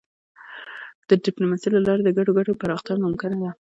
[1.07, 3.51] د ډيپلوماسی له لارې د ګډو ګټو پراختیا ممکنه ده.